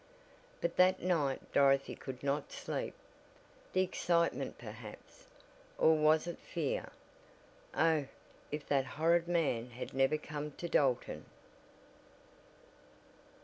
[0.61, 2.95] But that night Dorothy could not sleep.
[3.73, 5.27] The excitement perhaps,
[5.77, 6.89] or was it fear?
[7.75, 8.07] Oh,
[8.51, 11.25] if that horrid man had never come to Dalton!